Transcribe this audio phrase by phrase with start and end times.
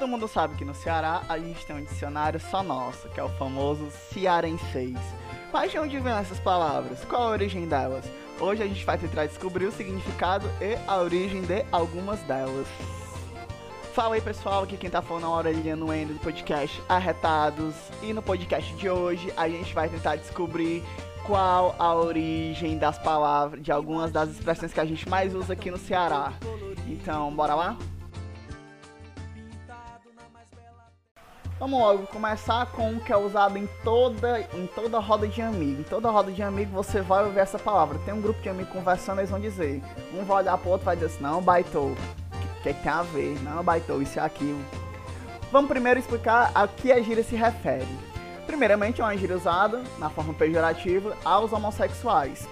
[0.00, 3.22] Todo mundo sabe que no Ceará a gente tem um dicionário só nosso, que é
[3.22, 4.96] o famoso cearenseis.
[5.52, 7.04] Mas de onde vêm essas palavras?
[7.04, 8.06] Qual a origem delas?
[8.40, 12.66] Hoje a gente vai tentar descobrir o significado e a origem de algumas delas.
[13.92, 17.74] Fala aí pessoal, aqui quem tá falando é a orelhinha no end do podcast Arretados.
[18.02, 20.82] E no podcast de hoje a gente vai tentar descobrir
[21.26, 25.70] qual a origem das palavras, de algumas das expressões que a gente mais usa aqui
[25.70, 26.32] no Ceará.
[26.88, 27.76] Então, bora lá?
[31.60, 35.82] Vamos logo começar com o que é usado em toda, em toda roda de amigo.
[35.82, 37.98] Em toda roda de amigo você vai ouvir essa palavra.
[37.98, 39.82] Tem um grupo de amigos conversando, eles vão dizer.
[40.14, 41.88] Um vai olhar pro outro e vai dizer assim, não, baitou.
[41.90, 43.38] O que, que tem a ver?
[43.42, 44.58] Não, baitou, isso é aquilo.
[45.52, 47.86] Vamos primeiro explicar a que a gíria se refere.
[48.46, 52.48] Primeiramente, é uma gíria usada, na forma pejorativa, aos homossexuais.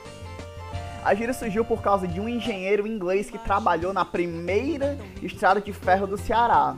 [1.02, 5.72] A gíria surgiu por causa de um engenheiro inglês que trabalhou na primeira estrada de
[5.72, 6.76] ferro do Ceará.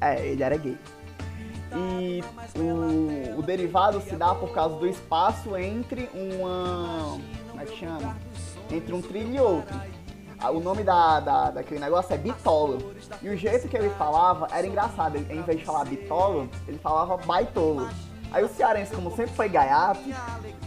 [0.00, 0.76] É, ele era gay.
[1.76, 2.22] E
[2.56, 7.18] o, o derivado se dá por causa do espaço entre uma.
[7.48, 8.16] Como é que chama?
[8.70, 9.80] Entre um trilho e outro.
[10.52, 12.94] O nome da, da, daquele negócio é bitolo.
[13.22, 15.16] E o jeito que ele falava era engraçado.
[15.16, 17.88] Ele, em vez de falar bitolo, ele falava baitolo.
[18.32, 20.00] Aí o cearense, como sempre foi gaiato,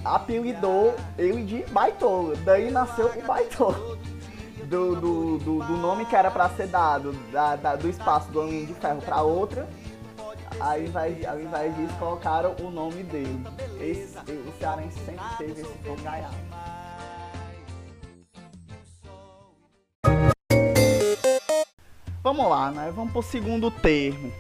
[0.06, 2.36] apelidou ele de baitolo.
[2.38, 3.98] Daí nasceu o baitolo.
[4.66, 8.42] Do, do, do, do nome que era para ser dado da, da, do espaço do
[8.42, 9.68] homem de ferro para outra
[10.60, 13.44] ao invés, ao invés disso, colocaram o nome dele.
[13.80, 16.36] Esse, o Cearense sempre teve esse tom gaiato.
[22.22, 22.92] Vamos lá, né?
[22.96, 24.32] Vamos pro segundo termo.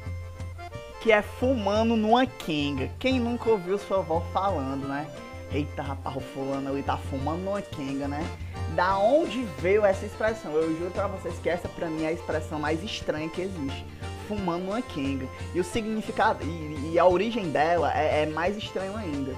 [1.02, 2.89] Que é fumando numa quenga.
[2.97, 5.06] Quem nunca ouviu sua avó falando, né?
[5.52, 8.25] Eita, rapaz, o fulano ali tá fumando numa quenga, né?
[8.73, 10.53] Da onde veio essa expressão?
[10.53, 13.86] Eu juro pra vocês que essa pra mim é a expressão mais estranha que existe
[14.27, 15.27] fumando uma Kenga.
[15.53, 19.33] E o significado e, e a origem dela é, é, mais estranho ainda.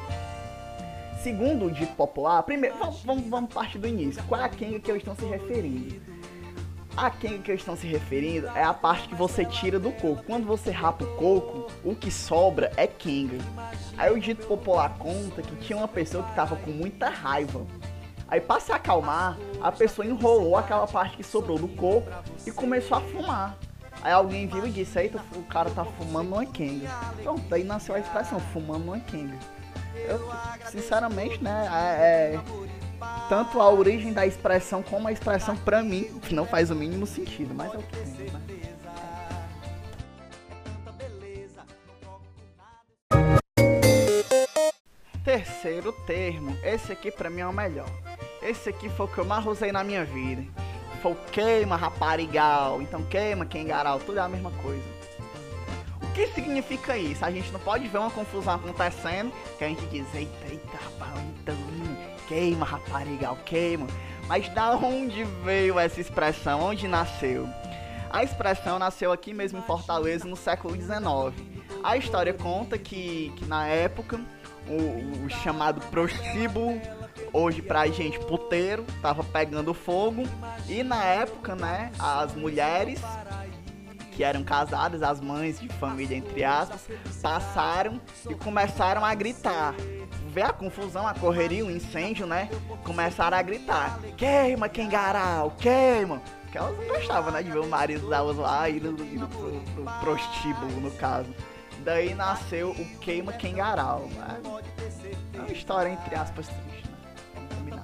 [1.21, 4.23] Segundo o dito popular, primeiro, vamos, vamos, vamos partir do início.
[4.27, 5.99] Qual é a Kenga que eles estão se referindo?
[6.95, 10.23] A Kenga que eles estão se referindo é a parte que você tira do coco.
[10.23, 13.37] Quando você rapa o coco, o que sobra é Kenga.
[13.97, 17.65] Aí o dito popular conta que tinha uma pessoa que estava com muita raiva.
[18.27, 22.09] Aí para se acalmar, a pessoa enrolou aquela parte que sobrou do coco
[22.45, 23.57] e começou a fumar.
[24.05, 26.87] Aí alguém viu e disse, eita, o cara tá fumando uma Kenga.
[27.23, 29.35] Pronto, daí nasceu a expressão, fumando uma Kenga.
[29.95, 30.21] Eu,
[30.69, 32.39] sinceramente, né, é, é,
[33.27, 37.55] tanto a origem da expressão como a expressão pra mim não faz o mínimo sentido,
[37.55, 38.41] mas é o que tem, né?
[45.23, 47.89] Terceiro termo, esse aqui pra mim é o melhor.
[48.43, 50.45] Esse aqui foi o que eu mais usei na minha vida
[51.05, 54.81] for queima raparigal, então queima quengaral, tudo é a mesma coisa.
[56.01, 57.23] O que significa isso?
[57.23, 61.23] A gente não pode ver uma confusão acontecendo que a gente diz, eita, eita, rapaz,
[61.43, 61.55] então,
[62.27, 63.85] queima raparigal, queima.
[64.27, 66.63] Mas da onde veio essa expressão?
[66.63, 67.47] Onde nasceu?
[68.09, 71.54] A expressão nasceu aqui mesmo em Fortaleza no século XIX.
[71.85, 74.19] A história conta que, que na época
[74.67, 76.81] o, o chamado prostíbulo
[77.31, 80.23] hoje pra gente puteiro, tava pegando fogo.
[80.67, 82.99] E na época, né, as mulheres
[84.13, 86.87] que eram casadas, as mães de família, entre aspas,
[87.21, 89.75] passaram e começaram a gritar.
[90.29, 92.49] Vê a confusão, a correria, o incêndio, né?
[92.83, 96.19] Começaram a gritar: queima, Kengarau, queima!
[96.41, 99.99] Porque elas não gostavam, né, de ver o marido delas lá indo, indo pro, pro
[100.01, 101.29] prostíbulo, no caso.
[101.85, 104.09] Daí nasceu o Queima Kengarau.
[105.35, 107.83] É uma história, entre aspas, triste, né?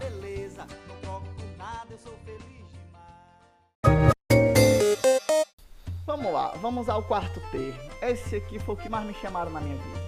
[6.03, 7.79] Vamos lá, vamos ao quarto termo.
[8.01, 10.01] Esse aqui foi o que mais me chamaram na minha vida.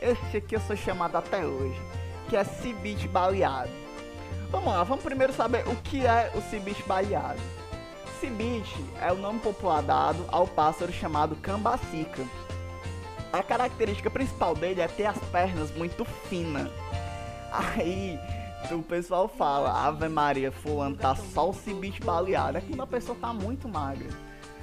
[0.00, 1.80] Esse aqui eu sou chamado até hoje,
[2.28, 3.72] que é cibite baleado.
[4.52, 7.40] Vamos lá, vamos primeiro saber o que é o cibite baleado.
[8.20, 12.22] Cibite é o nome popular dado ao pássaro chamado cambacica.
[13.38, 16.70] A característica principal dele é ter as pernas muito finas.
[17.52, 18.18] Aí
[18.70, 22.56] o pessoal fala, Ave Maria, fulano tá só o cibite baleado.
[22.56, 24.08] É quando a pessoa tá muito magra.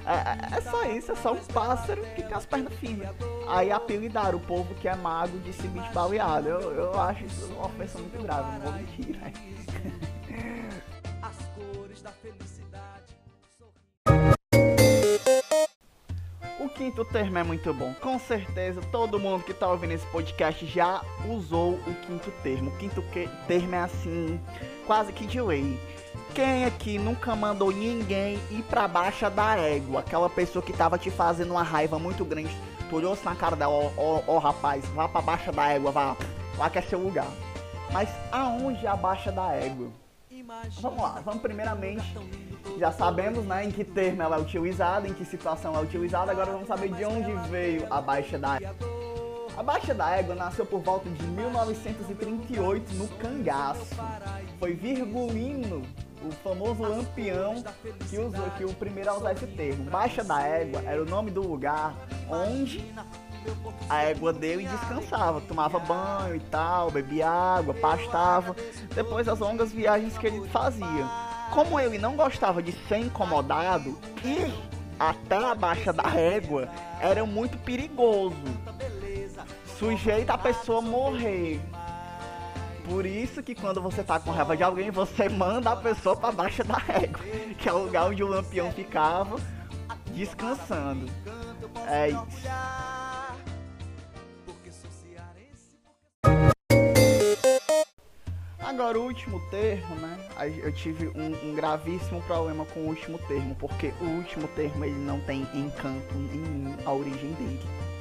[0.06, 3.16] É, é, só isso, é só um pássaro que tem as pernas finas.
[3.48, 6.50] Aí apelidaram o povo que é mago de cibite baleado.
[6.50, 9.32] Eu, eu acho isso uma ofensa muito grave, não vou mentir, né?
[11.22, 12.73] As cores da felicidade.
[16.84, 17.94] Quinto termo é muito bom.
[18.02, 22.70] Com certeza, todo mundo que está ouvindo esse podcast já usou o quinto termo.
[22.70, 23.02] O quinto
[23.48, 24.38] termo é assim,
[24.86, 25.80] quase que de lei
[26.36, 30.02] Quem aqui nunca mandou ninguém ir pra baixa da égua?
[30.02, 32.54] Aquela pessoa que tava te fazendo uma raiva muito grande.
[32.90, 36.18] Tu olhou-se na cara dela, ó, rapaz, vá pra baixa da égua, vá.
[36.58, 37.32] Lá que é seu lugar.
[37.94, 39.88] Mas aonde é a baixa da égua?
[40.82, 42.14] Vamos lá, vamos primeiramente.
[42.78, 46.52] Já sabemos né, em que termo ela é utilizada, em que situação é utilizada, agora
[46.52, 49.04] vamos saber de onde veio a baixa da égua.
[49.56, 53.96] A Baixa da Égua nasceu por volta de 1938 no Cangaço.
[54.60, 55.84] Foi Virgulino,
[56.24, 57.64] o famoso lampião,
[58.10, 59.90] que, usou, que o primeiro a usar esse termo.
[59.90, 61.96] Baixa da Égua era o nome do lugar
[62.30, 62.84] onde
[63.90, 68.56] a égua dele descansava, tomava banho e tal, bebia água, pastava,
[68.96, 71.10] depois das longas viagens que ele fazia.
[71.52, 74.54] Como ele não gostava de ser incomodado, ir
[74.98, 76.70] até a baixa da égua
[77.02, 78.36] era muito perigoso
[79.84, 81.60] sujeita a pessoa morrer.
[82.86, 86.32] Por isso que quando você tá com raiva de alguém, você manda a pessoa para
[86.32, 87.20] baixo da régua,
[87.58, 89.38] que é o lugar onde o lampião ficava
[90.14, 91.06] descansando.
[91.88, 92.48] É isso.
[98.60, 100.18] Agora o último termo, né?
[100.62, 104.96] Eu tive um, um, gravíssimo problema com o último termo, porque o último termo ele
[104.96, 107.93] não tem encanto nenhum a origem dele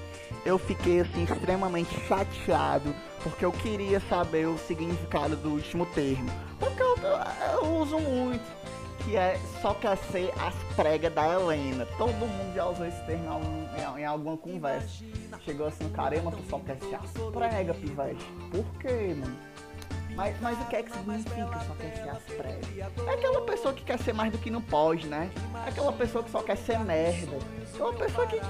[0.45, 6.31] eu fiquei assim extremamente chateado porque eu queria saber o significado do último termo.
[6.59, 8.43] Porque eu, eu, eu uso muito,
[9.05, 11.87] que é só quer ser as pregas da Helena.
[11.97, 15.05] Todo mundo já usou esse termo em, em, em alguma conversa.
[15.45, 18.25] Chegou assim, caramba, tu só quer ser as pregas, pivete.
[18.51, 19.37] Por quê, mano?
[20.15, 23.09] Mas, mas o que é que significa só quer ser as pregas?
[23.09, 25.31] É aquela pessoa que quer ser mais do que não pode, né?
[25.65, 27.37] É aquela pessoa que só quer ser merda.
[27.37, 28.41] É aquela pessoa que,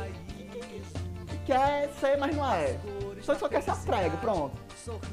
[1.46, 2.78] quer ser, mas não é.
[3.22, 4.56] Só, só quer ser prego, pronto.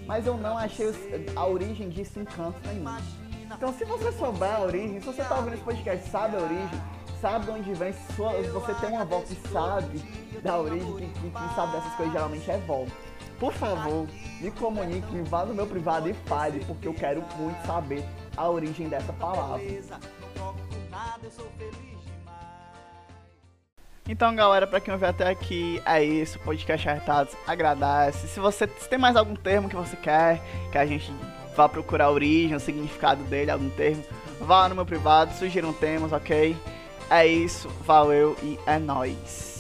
[0.06, 0.92] Mas eu não achei
[1.36, 2.84] a origem disso encanto nenhum.
[3.56, 6.82] Então se você souber a origem, se você tá ouvindo esse podcast sabe a origem,
[7.20, 10.00] sabe de onde vem, se você tem uma avó que sabe
[10.44, 12.86] da origem, que, que, que sabe dessas coisas, geralmente é vó.
[13.40, 14.08] Por favor,
[14.42, 18.04] me comunique, vá no meu privado e fale, porque eu quero muito saber
[18.36, 19.62] a origem dessa palavra.
[24.12, 26.40] Então, galera, para quem ouviu até aqui, é isso.
[26.40, 28.28] Podcast Arretados agradece.
[28.28, 30.42] Se você se tem mais algum termo que você quer
[30.72, 31.14] que a gente
[31.56, 34.04] vá procurar a origem, o significado dele, algum termo,
[34.42, 36.58] vá no meu privado, sugiram temas, ok?
[37.08, 39.59] É isso, valeu e é nóis.